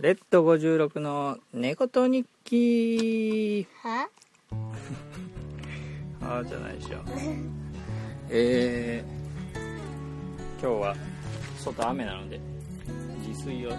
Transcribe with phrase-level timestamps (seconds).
[0.00, 4.08] レッド56の猫と日記は？
[6.26, 6.98] ああじゃないでしょ。
[8.30, 9.60] えー、
[10.60, 10.96] 今日は
[11.58, 12.40] 外雨なので
[13.26, 13.78] 自炊を自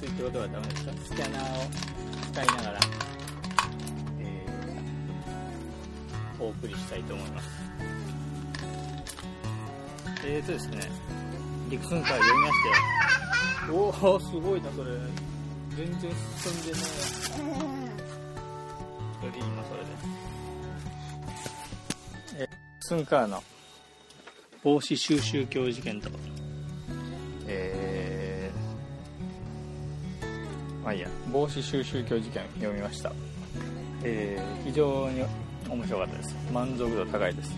[0.00, 0.92] 炊ってことはダメですか？
[1.04, 1.70] スキャナーを
[2.32, 2.80] 使いながら、
[4.20, 7.48] えー、お送りしたいと思います。
[10.28, 10.80] えーとですね
[11.70, 13.15] リクスンから読みまして
[13.70, 14.90] おおすごいなそれ。
[15.76, 16.80] 全然進んでない。
[19.20, 19.86] それで今それで
[22.44, 22.48] え
[22.80, 23.42] スンカーの
[24.62, 26.10] 帽子収集教事件と
[27.46, 31.08] えー、まあいいや。
[31.32, 33.12] 帽子収集教事件読みました。
[34.02, 35.24] えー、非常に
[35.68, 36.36] 面白かったです。
[36.52, 37.52] 満足度高いです。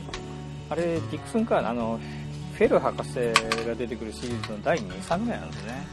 [0.70, 2.00] あれディクスンカーのあの
[2.58, 3.14] フェル博士
[3.68, 5.86] が出てくるシリーズの第2作目なんですね。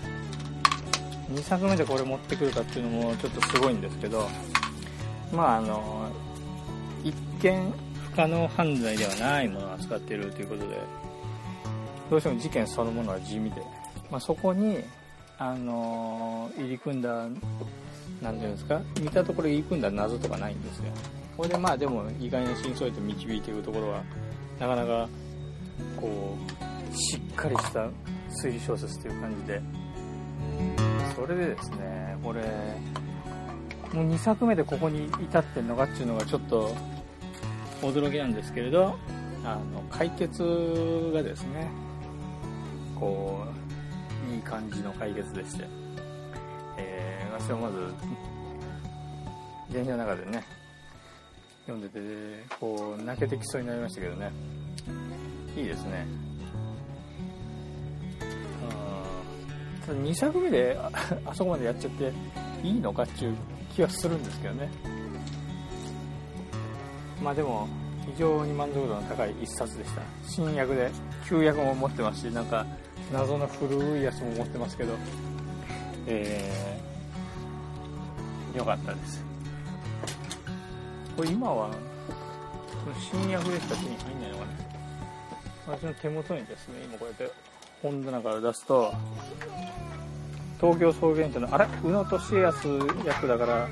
[1.32, 4.28] 2作目でこれ持ってくるかっていうのもちょっとすごいんですけど
[5.32, 6.10] まああの
[7.04, 7.74] 一見
[8.12, 10.80] 不可能犯罪ではないものを扱っているということで
[12.10, 13.62] どうしても事件そのものは地味で、
[14.10, 14.84] まあ、そこに
[15.38, 17.28] あの入り組んだ
[18.22, 20.86] 何ていうんですか見たところ入り組んだ謎とかないんですよ。
[21.38, 24.04] これでまあでも意外な真相へと導いていくところは
[24.60, 25.08] なかなか
[26.00, 26.55] こう
[26.96, 27.88] しっかりした
[28.44, 29.62] 推理小説という感じで。
[31.16, 32.42] それでですねこれ
[33.94, 36.76] もう2作目でここに至ってんのかっていうのがちょっと
[37.82, 38.98] 驚きなんですけれど
[39.46, 41.70] あの解決がですね
[43.00, 43.46] こ
[44.30, 45.66] ういい感じの解決でして、
[46.78, 47.94] えー、私はまず
[49.72, 50.44] 電車の中でね
[51.66, 52.00] 読んでて
[52.60, 54.32] こう泣けてきそうになりましたけどね。
[55.56, 56.25] いいですね。
[59.94, 60.78] 2作目で
[61.26, 62.12] あそこまでやっちゃって
[62.64, 63.36] いいのかっていう
[63.76, 64.70] 気はするんですけどね。
[67.22, 67.68] まあでも
[68.06, 70.02] 非常に満足度の高い一冊でした。
[70.28, 70.92] 新薬で
[71.28, 72.66] 旧薬も持ってますしなんか
[73.12, 74.94] 謎の古いやつも持ってますけど。
[76.08, 79.24] えー、よかったです。
[81.18, 81.72] これ今は
[83.12, 84.52] 新薬でしか手に入んないのかな。
[85.68, 87.32] 私の手元にですね今こうやって
[87.86, 88.92] 本棚から出すと
[90.60, 91.68] 東京草原社のあれ？
[91.84, 92.68] 宇野俊康
[93.06, 93.68] 役だから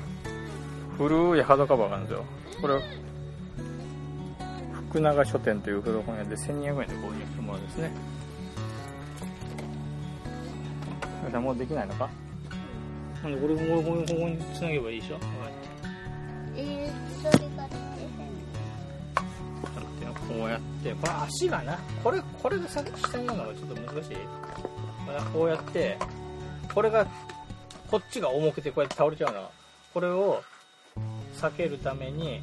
[0.96, 2.24] 古いハードカバーがあるんですよ。
[2.62, 2.80] これ
[4.90, 7.90] 福永書店という古本屋で1200円で購入したものですね。
[11.28, 12.08] じゃもうできないのか？
[13.24, 15.18] なんでこれもここにつなげばいいでしょ？
[16.54, 17.76] えー、それが出て
[20.28, 24.16] こうやってこれ足がなこれこれがさ下になるのがちょっと難しい。
[25.32, 25.96] こうやって
[26.74, 27.06] これが
[27.90, 29.50] こっちが重くてこうやって倒れちゃうの。
[29.92, 30.42] これを
[31.36, 32.42] 避けるために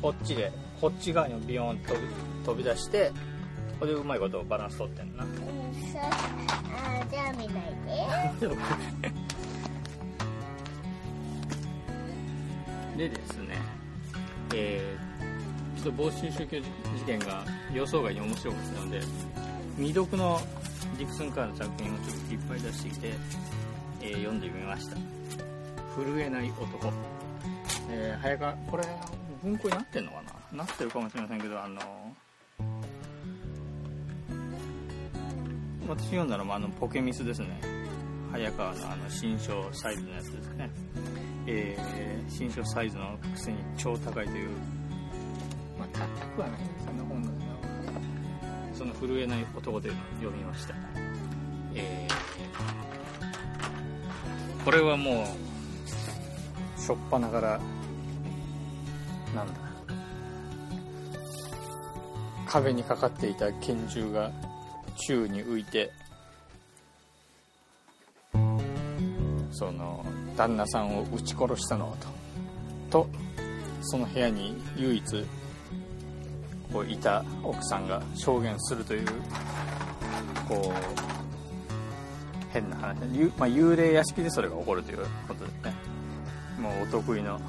[0.00, 2.06] こっちでこっち側にビヨーンと飛び
[2.44, 3.12] 飛び出して
[3.78, 5.24] これでうまいことバランス取ってんな。
[5.24, 5.30] うん
[5.92, 7.74] そあーじゃあ見ない
[12.96, 13.08] で。
[13.08, 13.56] でですね
[14.54, 15.11] えー、
[15.82, 17.44] っと防止宗教事件が
[17.74, 19.00] 予想外に面白かったので
[19.76, 20.40] 未読の
[20.96, 23.12] ディクソン・カーの作品をちょっといっぱい出してきて、
[24.00, 24.96] えー読んでみました。
[25.96, 26.92] 震えない男。
[27.90, 28.84] えー、早川これ
[29.42, 30.22] 文庫になってんのか
[30.52, 30.58] な？
[30.58, 31.80] なってるかもしれませんけどあの
[35.88, 37.48] 私読んだのもあのポケミスですね。
[38.30, 40.70] 早川のあの新書サイズのやつですね。
[41.46, 44.50] えー新書サイズのくせに超高いという
[46.06, 47.44] まあ高くはないんですよね本なんだ
[48.74, 50.74] その震えない男というのを読みました。
[51.74, 52.12] えー
[54.64, 55.24] これはも
[56.76, 57.60] うしょっぱながら
[59.34, 59.54] なんだ。
[62.46, 64.30] 壁にかかっていた拳銃が
[64.94, 65.90] 宙に浮いて
[69.50, 70.04] その
[70.36, 71.96] 旦那さんを撃ち殺したの
[72.90, 73.08] とと
[73.80, 75.26] その部屋に唯一
[76.72, 79.06] こういた奥さんが証言するという
[80.48, 85.74] こう変な話、ゆまあ、幽霊屋敷でそれが起こるということですね
[86.60, 87.40] もうお得意の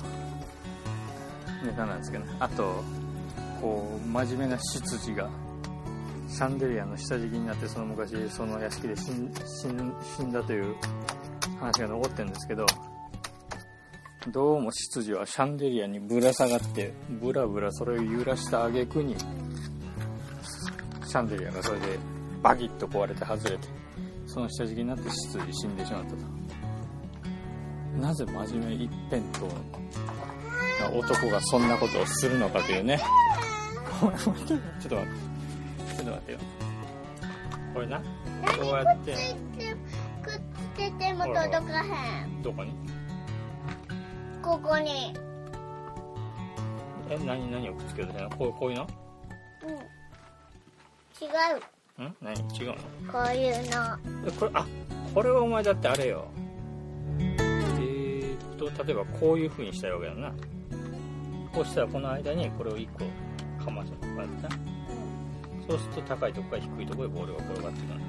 [1.63, 2.35] ネタなんですけどね。
[2.39, 2.83] あと
[3.61, 5.29] こう真面目な執事が
[6.27, 10.75] シャンデリアの下敷きになってその昔その屋敷で死んだという
[11.59, 12.65] 話が残ってるんですけど
[14.27, 21.99] どうも執事はシャンデリアにぶら下がってブラブラそれを揺らした挙句にシャンデリアがそれで
[22.41, 23.67] バキッと壊れて外れて
[24.25, 26.17] その下敷きになって失意死んでしまったと。
[27.99, 32.99] なぜ真面目一辺倒な男がそんなことをするのかというね。
[32.99, 34.47] ちょっと待って。
[34.47, 35.07] ちょっと待
[36.17, 36.39] ってよ。
[37.73, 37.99] これな。
[37.99, 38.05] こ
[38.61, 39.13] うやって。
[39.13, 40.41] くっ
[40.75, 42.41] つけても届かへん。
[42.41, 42.73] どこに？
[44.43, 45.13] ここに。
[47.09, 48.37] え何何をくっつけようとしてんの？
[48.37, 48.87] こうこういうの？
[49.63, 49.69] うん。
[49.71, 49.77] 違
[51.97, 52.03] う。
[52.03, 52.15] ん？
[52.21, 52.37] 何？
[52.53, 52.75] 違うの？
[53.11, 53.97] こういうの。
[54.27, 54.67] えこれあ
[55.15, 56.27] これはお前だってあれよ。
[57.19, 60.33] えー、っと例えばこういう風にしたいわけだな。
[61.53, 62.87] こうしたらこの間にこれを1
[63.59, 64.49] 個かませるとかやってな。
[65.69, 67.99] そうすると高いとこから低いところへボールが転がってくる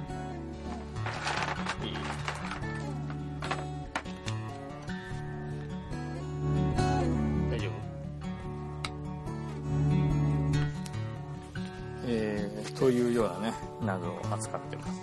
[12.85, 13.55] というようなね。
[13.81, 15.01] 謎を扱ってます。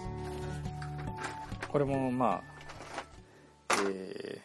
[1.68, 2.42] これもまあ
[3.88, 4.40] え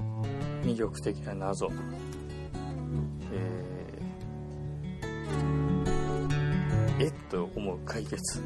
[0.00, 1.70] ー、魅力的な謎。
[3.32, 8.42] えー、えっと思う解決。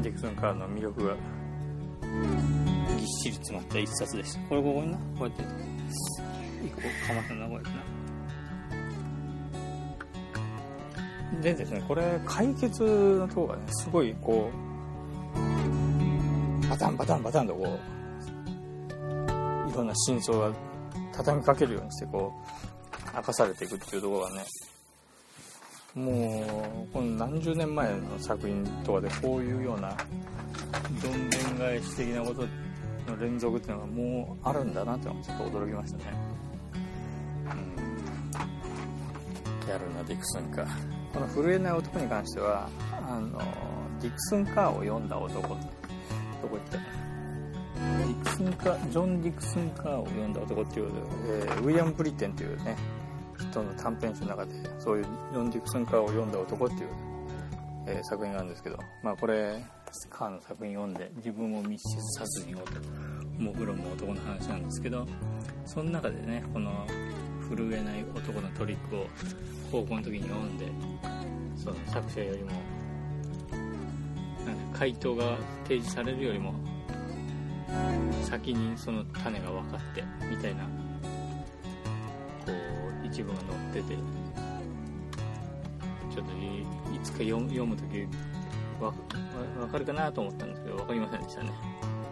[0.00, 1.16] ディクソン・カーの魅力が
[2.96, 4.40] ぎっしり詰まった一冊でした。
[4.42, 4.96] これここにな。
[4.96, 5.42] こうやって。
[6.64, 6.86] 一個か
[7.16, 7.97] ませなこうやってな。
[11.42, 11.82] でですね。
[11.86, 14.50] これ解決のとこがねすごいこ
[16.64, 20.52] うバタンバタンバタンとこういろんな真相が
[21.12, 22.32] 畳みかけるようにしてこ
[23.12, 24.44] う明かされていくっていうとこがね
[25.94, 29.96] もうこの何十年前の作品とかでこういうような
[31.02, 32.42] どんでん返し的なこと
[33.10, 36.04] の連続っていうのがもうあるんだなっていうのがちょっと驚きましたね。
[39.64, 39.68] うん。
[39.68, 40.66] やるなディクソンか。
[41.12, 43.38] この震えない男に関してはあの
[44.00, 45.58] ディクソン・カーを読んだ男どこ
[46.50, 46.78] 行った？
[46.78, 50.90] ディクソンカージョン・ディクソン・カーを読んだ男っていう、
[51.26, 52.76] えーウィリアム・ブリテンというね
[53.50, 56.88] 人の短編集の中でそういうジョン・ディクソン・カーを読んだ男っていう、
[57.86, 59.64] えー作品があるんですけどまあこれ
[60.10, 62.72] カーの作品読んで自分を密室殺人をと
[63.42, 65.06] もぐろむ男の話なんですけど
[65.64, 66.86] その中でねこの
[67.50, 69.06] 震えない男のトリックを
[69.70, 70.66] 高校の時に読んで
[71.56, 72.50] その作者よりも
[74.46, 76.54] なんか回答が提示されるよりも
[78.22, 82.52] 先にその種が分かってみたいなこ
[83.04, 83.46] う一部が載
[83.80, 83.94] ってて
[86.14, 86.32] ちょっと
[86.94, 88.06] いつか読む読む時
[88.80, 88.94] わわ
[89.58, 91.50] 分かるかなと思ったんですけど分かりませんでしたね。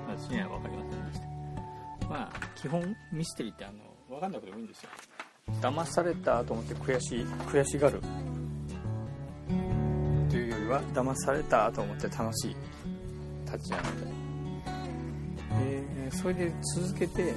[0.09, 2.09] 私には分かりませんでした。
[2.09, 3.79] まあ基本ミステリーってあの
[4.09, 4.91] 分かんなくてもいいんですよ。
[5.61, 8.01] 騙されたと思って悔しい悔しがる。
[10.29, 12.57] というよりは騙されたと思って楽しい。
[13.45, 14.07] たちなので
[16.07, 17.33] でそれで続けて、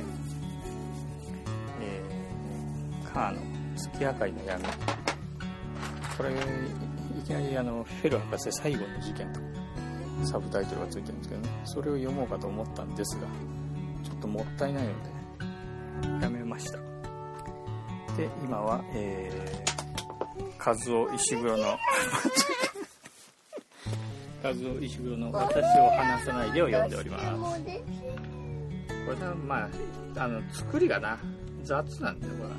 [1.81, 3.41] えーカーの
[3.75, 4.63] 月明かりの闇。
[6.17, 6.35] これい
[7.25, 9.39] きなりあのフェル博士最後の事件と
[10.25, 11.49] サブタイトルがついてるんですけどね。
[11.65, 13.27] それを読もうかと思ったんですが
[14.03, 14.89] ちょっともったいないの
[16.19, 16.88] でやめました。
[18.19, 20.73] で今はえー、和
[21.07, 21.77] 夫石黒の
[24.43, 27.25] 和夫石黒の「私を離さないで」を読んでおります。
[27.25, 27.31] こ
[29.19, 29.69] れはま
[30.17, 31.17] ああの作りがな
[31.63, 32.49] 雑なんだよこれ。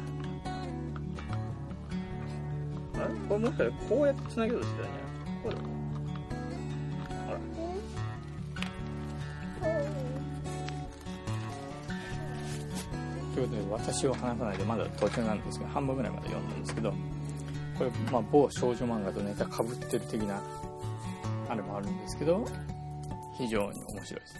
[3.04, 3.14] あれ？
[3.28, 5.02] これもしかしてこうやってつなげようとしてたんじゃない
[5.42, 5.58] こうだ
[13.34, 16.92] ということで私を話さないでまだ途中なんですけど半分ぐらいまで読んだんですけど
[17.78, 20.42] これ、まあ、某少女漫画とネタかぶってる的な
[21.48, 22.44] あれもあるんですけど
[23.38, 24.36] 非常に面白いです。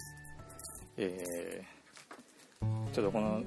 [0.99, 3.43] えー、ちょっとこの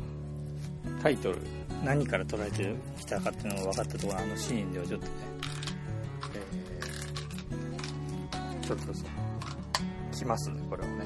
[1.01, 1.38] タイトル
[1.83, 5.12] 何から捉えてきたかっていうのが分かったところあのシーンではちょっとね、
[8.63, 9.05] え、ちょっとさ
[10.12, 11.05] 来ますねこれをね。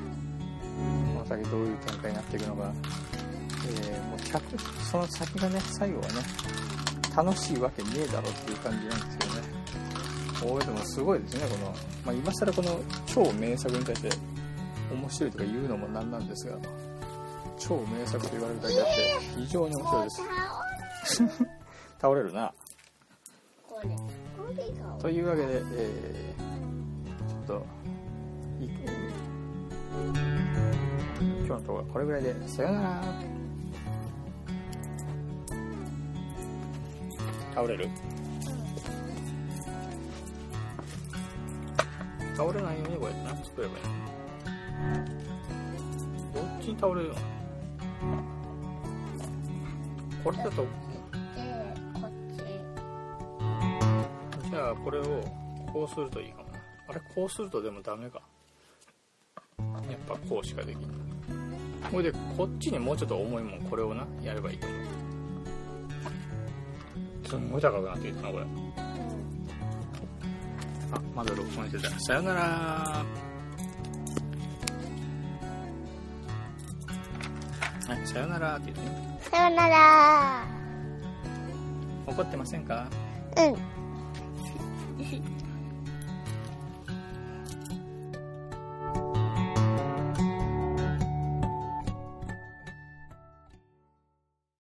[0.78, 2.72] この先どういう展開になっていくのか、
[3.70, 6.14] えー、もう100その先がね最後はね
[7.16, 9.42] 楽しいわけねえだろっていう感じなんですけどね。
[10.44, 14.10] おーでもすごいですねこの、まあ、今更この超名作に対して
[14.92, 16.56] 面白いとか言うのもなんなんですが
[17.58, 20.22] 超名作と言われるだけあって非常に面白いです。
[22.00, 22.54] 倒れるな。
[25.00, 27.66] というわけで、えー、ちょっと
[28.64, 28.70] い
[31.46, 33.02] 今日のところはこれぐらいでさよなら
[37.58, 37.90] 倒れる。
[42.36, 43.36] 倒れないようにこうやってな。
[43.44, 43.84] 作ればいい
[46.36, 47.16] どっちに倒れるの？
[50.24, 50.68] これだと。
[54.52, 55.04] じゃあこれを
[55.74, 56.50] こうするといいかも。
[56.52, 56.60] な
[56.90, 58.22] あれこうするとでもダメか。
[59.58, 59.64] や
[59.96, 60.82] っぱこうしかできん
[61.92, 65.07] これでこっちにもうちょっと重いもんこれをなやればいいと思う。
[67.28, 68.46] すんごい高くなってきたなこれ。
[70.94, 72.00] あまだ録音してた。
[72.00, 72.42] さよなら。
[72.42, 73.06] は
[78.04, 78.58] いさよなら。
[78.58, 79.20] って言ってね。
[79.32, 80.44] さよなら。
[82.06, 82.88] 怒ってませんか？
[83.38, 83.58] うん